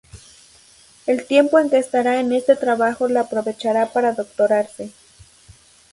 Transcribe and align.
El 1.05 1.27
tiempo 1.27 1.59
en 1.59 1.69
que 1.69 1.77
estará 1.77 2.19
en 2.19 2.33
este 2.33 2.55
trabajo 2.55 3.07
la 3.07 3.19
aprovechará 3.19 3.93
para 3.93 4.13
doctorarse. 4.13 4.91